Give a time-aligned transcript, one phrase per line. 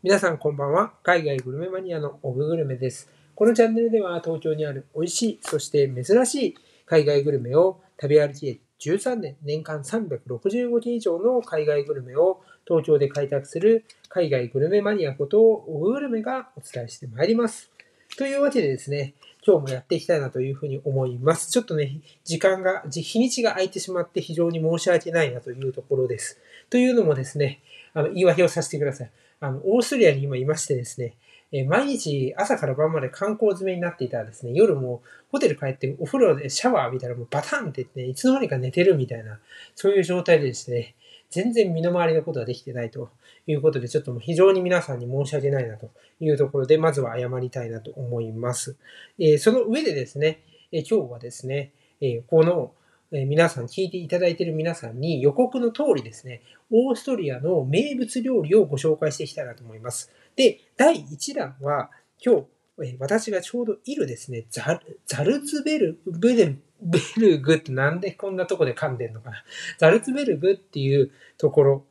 [0.00, 0.92] 皆さんこんばんは。
[1.02, 3.10] 海外グルメマニアのオググルメです。
[3.34, 6.54] このチャンネルでは東京にある美味しい、そして珍しい
[6.86, 17.72] 海外グルメを食べ歩きで13年、年間365日以上の海外グルメを東京で開拓する海外グルメマニアことオググルメがお伝えしてまいります。
[18.16, 21.50] というわけでですね、今日もやっていきたいなというふうに思います。
[21.50, 26.38] ちょっとね、時間が、日にちが空いてしまって非常に申し訳ないなというところです。
[26.70, 27.62] というのもですね、
[27.94, 29.10] あの、言い訳をさせてください。
[29.40, 31.16] あの、オーストリアに今いましてですね、
[31.50, 39.38] え毎日朝から晩まで観光詰めになっていたらですね、夜もホテル帰ってお風呂でシャワー浴びたらもうバタンって言ってね、いつの間にか寝てるみたいな、
[39.74, 40.94] そういう状態でですね、
[41.30, 43.10] 全然身の回りのことはできてないと
[43.46, 48.76] いうことで、ちょっともう非常に皆さんに申し訳ないなというところで、まずは謝りたいなと思います。
[49.18, 50.42] えその上でですね、
[50.72, 52.72] え今日はですね、えこの、
[53.10, 60.12] え皆さん、聞いていただいている皆さんに予告の通りですね、オーストリアの名物料理をご紹介していきたいなと思います。
[60.36, 61.90] で、第1弾は、
[62.24, 62.46] 今日、
[62.84, 69.42] え私がちょうどいるですね、ザルザルツベルブレベルグってなんでこんなとこで噛んでんのかな。
[69.78, 71.86] ザルツベルグっていうところ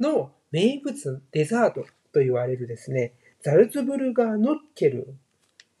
[0.00, 5.14] の名物デザートと言われるですね、ザルツブルガーノッケル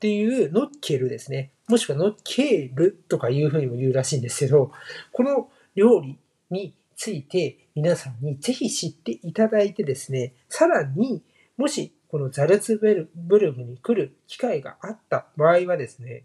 [0.04, 1.52] っていうノッケルですね。
[1.66, 4.70] もしくはノッケールとかいうふうにも言うらしいんですけど、
[5.12, 6.18] この料理
[6.50, 11.22] について皆さんにぜひ知っていただいてですね、さらに
[11.56, 16.24] もしこのザルツベルブルグに来る機会があった場合はですね、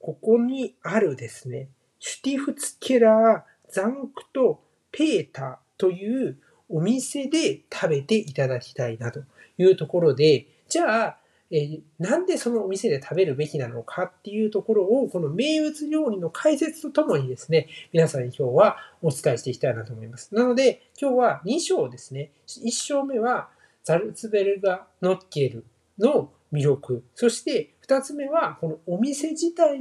[0.00, 1.68] ここにあるですね、
[1.98, 6.38] シュティフツケラーザンクトペーターという
[6.70, 9.20] お店で食べていただきたいなと
[9.58, 11.18] いうところで、じゃあ、
[11.56, 20.34] えなんでそのお店で食べるべきなのかっていうところを、この名物料理の解説とともにですね、皆さんに今日はお伝えしていきたいなと思います。
[20.34, 22.32] なので、今日は2章ですね。
[22.48, 23.50] 1章目は、
[23.84, 25.64] ザルツベルガ・ノッケル
[25.96, 27.04] の魅力。
[27.14, 29.78] そして、2つ目は、このお店自体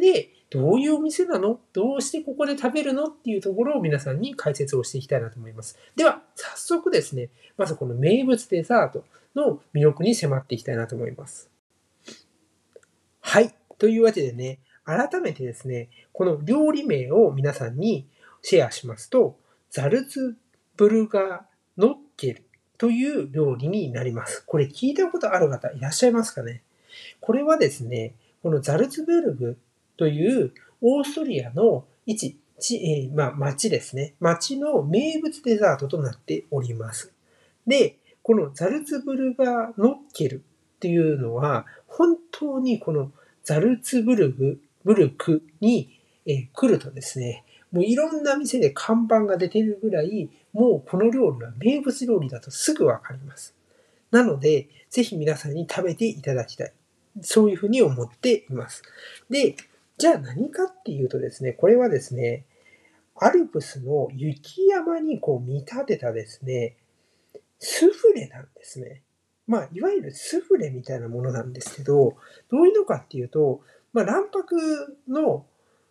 [0.00, 1.58] で、どういうお店なの？
[1.72, 3.06] どうしてここで食べるの？
[3.06, 5.76] っていうところを皆さんに解説をしていきたいなと思います。
[5.96, 9.04] では、早速ですね、まずこの名物デザート
[9.36, 11.48] の魅力に迫っていきたいなと思います。
[13.20, 13.54] はい。
[13.78, 18.06] というわけでね、改めてですね、この料理名を皆さんに
[18.40, 19.38] シェアしますと、
[19.70, 20.36] ザルツ
[20.76, 21.40] ブルガー
[21.76, 22.42] ノッケル
[22.78, 24.42] という料理になります。
[24.46, 26.62] これ聞いたことある方いらっしゃいますかね？
[27.20, 29.58] これはですね、このザルツブルグ
[29.96, 34.14] というオーストリアの一、ちえーまあ、町ですね。
[34.20, 37.12] 町の名物デザートとなっております。
[37.66, 43.12] で、このザルツブルガーノッケルっていうのは、本当にこの
[43.44, 53.54] ザルツブルグ、ブルクに、え来るとですね、もういろんな店で看板が出てるぐらい、もうこの料理は名物料理だとすぐわかります。
[54.10, 56.72] なので、ぜひ皆さんに食べていただきたい。
[57.20, 58.82] そういうふうに思っています。
[59.30, 59.54] で、
[59.98, 62.44] じゃあ何かっていうとですね、これはですね、
[63.14, 66.74] アルプスの雪山にこう見立てたですね、
[67.58, 69.02] スフレなんですね。
[69.46, 72.16] まあ、いわゆるスフレみたいなものなんですけど、
[72.50, 73.60] どういうのかっていうと、
[73.92, 75.46] まあ、卵白の、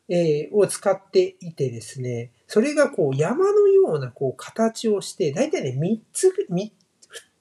[0.07, 6.71] えーを使っていてですね、それがこう山のようなこう形をして、だいたいね、3つ、3,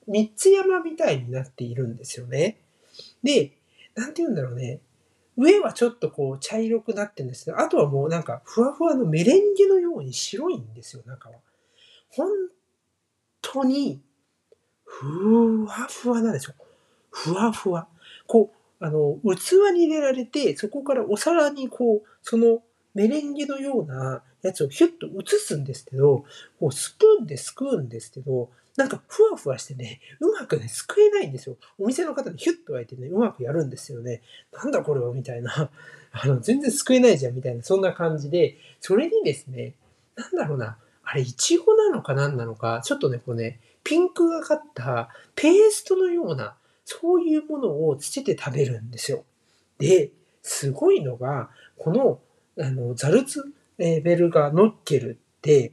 [0.06, 2.58] 三つ山みたいになっているんですよね。
[3.22, 3.52] で、
[3.94, 4.80] なんて言うんだろうね。
[5.36, 11.36] 上はちょっとこう茶色くなってるんですけど、あとはもうなんかふわふわのメレンゲのように白いんですよ、中は。
[12.10, 12.28] 本
[13.42, 14.00] 当に、
[15.00, 16.54] ふわふわなんですよ。
[17.10, 17.88] ふわふわ。
[18.26, 22.62] こう、あの、器に入れられて、そこからお皿にこう、その
[22.94, 26.24] メレンゲのようなやつをヒュッと移すんですけど、
[26.60, 31.56] こうスプーンですくうんですけど、なんかふわふわしてね、うまくね、すくえないんですよ。
[31.78, 34.22] お店の方にヒュッと焼いてね、うまくやるんですよね。
[34.52, 35.70] なんだこれはみたいな。
[36.12, 39.74] あの、全然すくえないじゃんみたいな、そんな感じで、それにですね、
[40.16, 49.24] なんだろうな、あれ、いちごなのか何なのか、ちょっとね、こうね、ピンクがかったペーストのような、そういうものをつけて食べるんですよ。
[49.78, 50.10] で、
[50.42, 52.20] すごいのが、この、
[52.58, 53.44] あの、ザルツ
[53.78, 55.72] ベルガーノッケルって、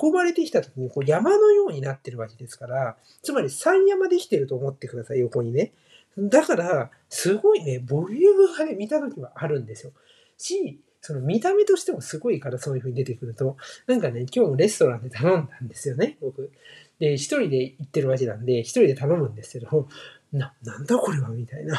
[0.00, 5.72] 運ばれてきた時にこう山のようになってるわけですから、つまり山山できてると思ってください、横にね。
[6.18, 9.92] だから、すごいね、ボリュームがね、見た時はあるんですよ。
[10.38, 13.56] し、その見た目としてもすごいからそういう風に出てくると、
[13.86, 16.50] なんかね、今日もレストランで頼んだんですよね、僕。
[16.98, 19.88] で、一人で行ってるわけなんで、一人で頼むんですけど、
[20.32, 21.78] な、なんだこれはみたいな。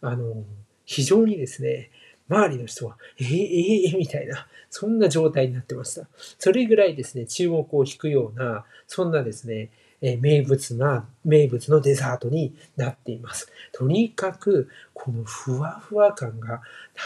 [0.00, 0.44] あの、
[0.84, 1.90] 非常にですね、
[2.28, 6.08] 周りの人は、えー、えー、みたいな、そんな状態になってました。
[6.38, 9.70] それぐらいですね、注目を引くような、そんなですね、
[10.02, 13.50] えー名物な、名物のデザートになっています。
[13.72, 16.62] とにかく、このふわふわ感が、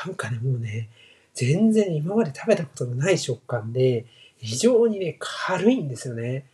[0.06, 0.88] なんかね、もうね、
[1.34, 4.06] 全然今まで食べたことのない食感で、
[4.38, 6.46] 非常にね、軽いんですよね。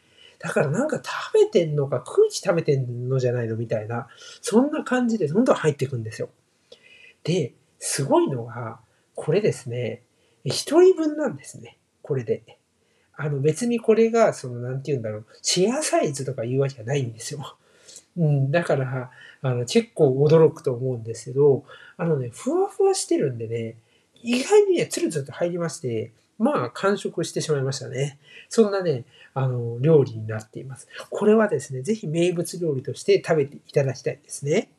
[0.46, 4.06] だからなんか食べてんのか空気食べてんのじゃないのみたいな、
[4.40, 6.28] そんな感じでどんどん入っていくんですよ。
[7.24, 8.78] で、すごいのが、
[9.16, 10.02] これですね、
[10.44, 11.78] 一人分なんですね。
[12.00, 12.44] これで。
[13.16, 17.56] あの別にこれが、その、なんて言うんだろう、シェアサイズとか言うわけじゃないんですよ。
[18.16, 19.10] うん、だから、
[19.42, 21.64] あの、結構驚くと思うんですけど、
[21.96, 23.74] あのね、ふわふわしてるんでね、
[24.14, 28.18] 意外にね、つるつると入りまして、まあ、完食してしまいましたね。
[28.48, 29.04] そんなね、
[29.34, 30.88] あの、料理になっています。
[31.10, 34.70] これはですね、ぜひ名物料理として食べていただきたいですね。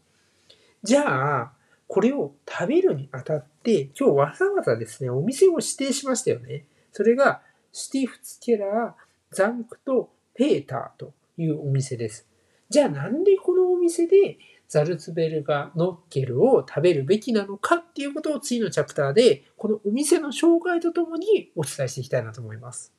[0.83, 1.51] じゃあ、
[1.88, 6.65] これを食べるにあたって、今日わざわざですね、お店を指定しましたよね。
[6.92, 12.27] それが、シュティフツケラー、ザンクト、ペーターというお店です。
[12.69, 14.38] じゃあなんでこのお店で
[14.68, 22.94] ザルツベルガ・ノッケルを食べるべきなのかっていうことを次のチャプターで、このお店の紹介とともにお伝えしていきたいなと思います。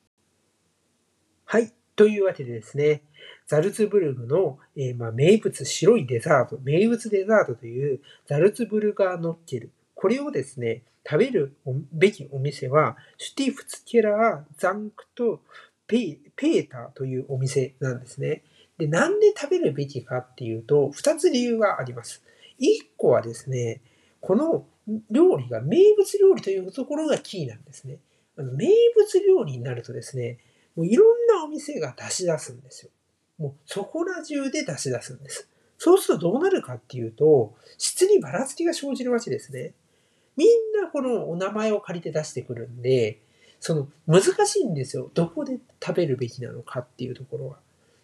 [1.45, 1.73] はい。
[1.95, 3.03] というわけでですね、
[3.45, 9.71] ザルツブルグの、えーまあ、名物白いデザート、名物デザートというザルツブルガーノッケル。
[9.95, 11.55] これをですね、食べる
[11.91, 15.41] べきお店は、シュティフツケラー、ザンクト、
[15.87, 18.43] ペペーターというお店なんですね。
[18.79, 22.23] で、なんで食べるべきかっていうと、二つ理由があります。
[22.57, 23.81] 一個はですね、
[24.21, 24.65] この
[25.11, 27.97] 料理が名物料理というところがキーなんですね。
[28.37, 30.37] あの名物料理になるとですね、
[30.77, 32.91] もういろんなお店が出し出すんですよ。
[33.37, 35.49] もうそこら中で出し出すんです。
[35.77, 39.73] そうするとどうなるかっていうと、質にばらつきが生じるわけですね。
[40.37, 40.47] みん
[40.81, 43.19] なこのお名前を借りて出してくるんで、
[43.59, 45.11] その難しいんですよ。
[45.13, 47.59] どこで食べるべきなのかっていうところは。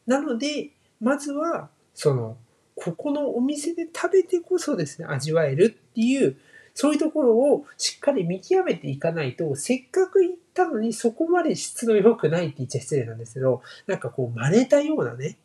[0.08, 0.70] なので、
[1.02, 2.38] まずは、その、
[2.76, 6.38] ここのお店で食べてこそですね、味わえるっていう、
[6.74, 15.38] そういうところをしっかり見極めていかないと、せっかく行ったのにそこまで質の良くないって言っちゃ失礼なんですけど、なんかこう真似たようなね、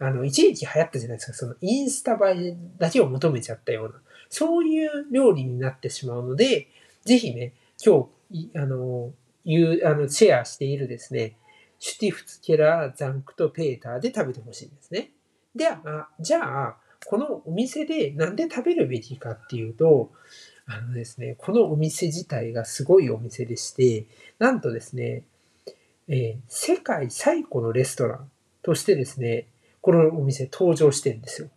[0.00, 3.94] あの、一時期流行ったじゃないですか、そのインスタ映えだけを求めちゃったような、
[4.28, 6.66] そういう料理になってしまうので、
[7.04, 7.52] ぜひね、
[7.84, 9.12] 今日、あの、
[9.44, 11.36] いう、あの、シェアしているですね、
[11.84, 15.10] シュティフツケラー、ザンクとペーターで食べてほしいんですね。
[15.52, 16.76] では、じゃあ、
[17.06, 20.12] このお店でなんで食べるべきかっていうと、
[20.66, 24.06] あのですね、このお店自体がすごいお店でして、
[24.38, 25.24] なんとですね、
[26.06, 28.30] えー世界最古のレストラン
[28.62, 29.48] としてですね、
[29.80, 31.48] このお店登場してるんですよ。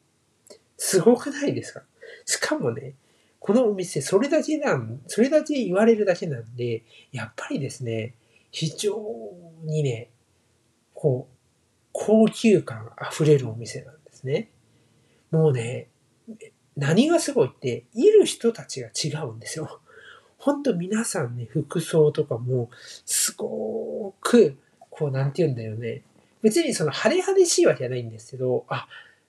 [0.76, 1.84] すごくないですか？
[2.26, 2.96] しかもね、
[3.38, 6.82] このお店、それだけなん、それだけ言われるだけなんで、
[7.12, 8.16] やっぱりですね、
[8.50, 8.98] 非常
[9.66, 10.10] にね、
[11.06, 11.36] こう、
[11.92, 14.50] 高級感あふれるお店なんですね。
[15.30, 15.88] もうね、
[16.76, 19.82] 何がすごいって、いる人たちが違うんですよ。
[20.40, 22.72] ほんと皆さんね、服装とかも、
[23.06, 24.58] すごく、
[24.90, 26.02] こう、なんて言うんだよね。
[26.42, 28.88] 別にその派手派手しいわけじゃないんですけど、あ、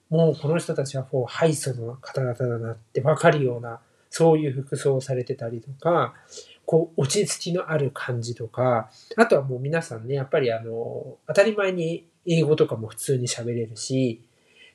[0.09, 6.15] もうこの人たちはこう、ハイソの方々だなってわかるような、そういう服装をされてたりとか、
[6.67, 14.21] こう、落ち着きのある感じとか、あとはもう皆さんね、やっぱりあの、当たり前に英語とかも普通に喋れるし、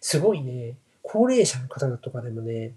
[0.00, 2.72] すごいね、高齢者の方とかでもね、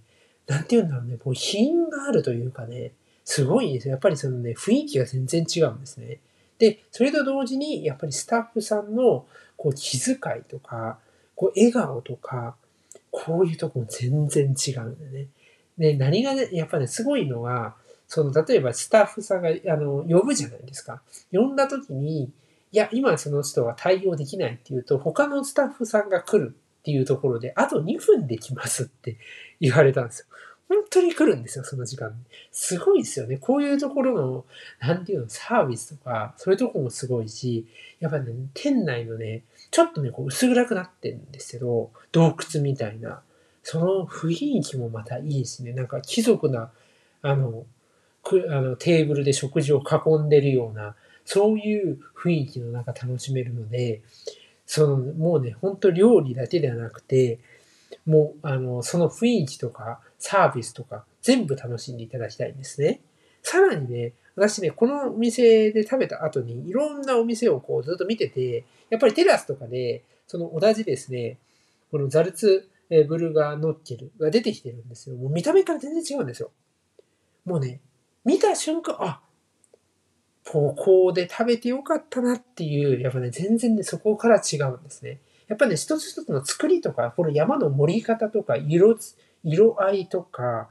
[0.48, 2.92] なんて言うんだろうね、もう品があるというかね、
[3.24, 3.94] すごいんですよ。
[3.94, 6.20] やっぱりそのね、雰囲気が全然違うんですね。
[6.60, 11.00] で、それと同時に、やっぱりスタッフさんのこう気遣いとか、
[11.36, 12.58] こう笑顔とか、
[13.12, 15.28] こういうとこも全然違うんだよね。
[15.78, 17.78] で、何がね、やっぱね、すごいのは、
[18.16, 21.02] その、例えばスタッフさんが、あの、呼ぶじゃないですか。
[21.34, 22.32] 呼んだ時に、
[22.72, 29.18] いや、今その人は対応できないっていうと、他のスタッフさんが来るっていうところで、あと2分で来ますって
[29.60, 30.28] 言われたんですよ。
[30.70, 32.16] 本当に来るんですよ、その時間。
[32.54, 33.36] すごいですよね。
[33.38, 34.46] こういうところの、
[34.80, 37.68] なんていうの、サービスとか、そういうとこもすごいし、
[38.00, 43.22] やっぱね、店内のね、ちょっとね、こう薄暗くなってるんですけど、洞窟みたいな、
[43.62, 46.72] その雰囲気もまたいいしね、なんか貴族な、
[47.22, 47.66] あの、
[48.50, 54.02] あのテーブルで食事を囲んでるような、そういう雰囲気の中楽しめるので、
[54.66, 57.40] その、もうね、本当料理だけではなくて、
[58.06, 63.02] もう、あの、その雰囲気とか、サービスとか、全部楽しんでいただきたいんですね。
[63.42, 71.38] さらにね、私ね、このお店で食べた後に、いろんなお店をこうずっと見てて、やっぱりテラスとかで、その同じですね、
[71.92, 75.16] このザルツブルガーノッケルが出てきてるんですよ。
[75.16, 76.52] もう見た目から全然違うんですよ。
[77.46, 77.80] もうね、
[78.26, 79.22] 見た瞬間、あ、
[80.46, 85.20] ここで食べてよかったなっていう、やっぱね、全然ね、そこから違うんですね。
[85.48, 88.98] やっぱね、一つ一つの作りとか、この山の盛り方とか、色、
[89.44, 90.70] 色合いとか、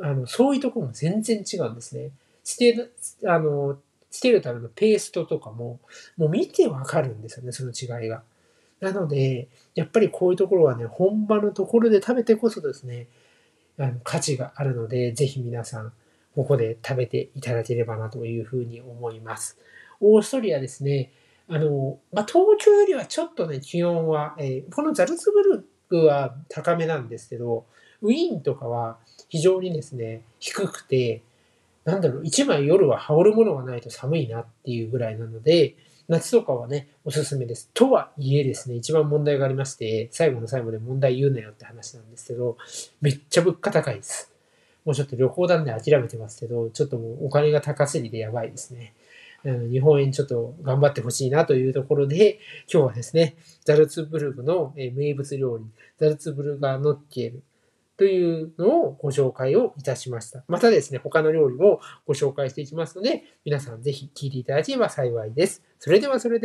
[0.00, 2.10] あの、そういうところも全然違うんですね。
[2.44, 2.90] ステ
[3.26, 3.78] あの、
[4.10, 5.80] ステルタルのペーストとかも、
[6.16, 8.22] もう見てわかるんですよね、その違いが。
[8.80, 13.08] なので、やっぱりこういうところはね、本場のところで食べてこそですね、
[13.78, 15.92] あの価値があるので、ぜひ皆さん、
[16.36, 19.58] ここで食べていただければなというふうに思います。
[20.00, 21.10] オーストリアですね、
[21.48, 27.64] あの、まあ、東京よりはちょっとね、気温は、えー、このザルツブルクは高めなんですけど、
[28.02, 28.98] ウィーンとかは
[29.30, 31.22] 非常にですね、低くて、
[31.84, 35.76] なんだろう、一枚夜は羽織るものがないと寒いなっていうぐらいなので、
[36.08, 37.70] 夏とかはね、おすすめです。
[37.72, 42.58] とはいえですね、一番問題がありまして、最後の最後で問題言うなよって話なんですけど、
[43.00, 44.35] めっちゃ物価高いです。
[44.86, 48.94] もうちょっと旅行なんで諦めてますけど、ちょっともうお金が高すぎてやばいですね。
[49.44, 52.38] 日本円ちょっと頑張ってほしいなというところで、
[52.72, 55.64] 今日はですね、ザルツブルグの名物料理、
[55.98, 57.42] ザルツブルガーノッケル
[57.96, 60.44] というのをご紹介をいたしました。
[60.48, 65.62] またですね、他の料理もご紹介していきますので、皆さんぜひ聞いていただければ幸いです。
[65.78, 66.44] それではそれで